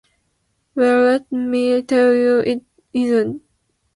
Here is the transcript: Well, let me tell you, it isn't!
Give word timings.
Well, 0.73 1.03
let 1.03 1.31
me 1.31 1.83
tell 1.83 2.11
you, 2.15 2.39
it 2.39 2.63
isn't! 2.91 3.43